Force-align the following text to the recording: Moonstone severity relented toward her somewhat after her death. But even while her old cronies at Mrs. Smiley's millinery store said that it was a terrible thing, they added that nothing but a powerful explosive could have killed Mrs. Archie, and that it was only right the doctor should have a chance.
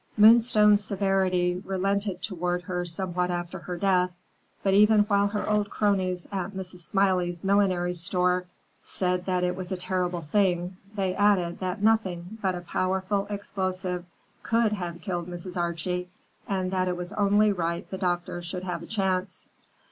Moonstone 0.17 0.79
severity 0.79 1.61
relented 1.63 2.23
toward 2.23 2.63
her 2.63 2.83
somewhat 2.83 3.29
after 3.29 3.59
her 3.59 3.77
death. 3.77 4.09
But 4.63 4.73
even 4.73 5.01
while 5.01 5.27
her 5.27 5.47
old 5.47 5.69
cronies 5.69 6.27
at 6.31 6.53
Mrs. 6.55 6.79
Smiley's 6.79 7.43
millinery 7.43 7.93
store 7.93 8.45
said 8.81 9.27
that 9.27 9.43
it 9.43 9.55
was 9.55 9.71
a 9.71 9.77
terrible 9.77 10.21
thing, 10.21 10.77
they 10.95 11.13
added 11.13 11.59
that 11.59 11.83
nothing 11.83 12.39
but 12.41 12.55
a 12.55 12.61
powerful 12.61 13.27
explosive 13.29 14.03
could 14.41 14.71
have 14.73 15.01
killed 15.01 15.27
Mrs. 15.27 15.55
Archie, 15.55 16.09
and 16.47 16.71
that 16.71 16.87
it 16.87 16.97
was 16.97 17.13
only 17.13 17.51
right 17.51 17.87
the 17.91 17.99
doctor 17.99 18.41
should 18.41 18.63
have 18.63 18.81
a 18.81 18.87
chance. 18.87 19.47